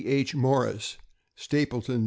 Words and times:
H. 0.05 0.33
Morris, 0.33 0.97
Stapleton, 1.35 1.95
N. 1.97 1.99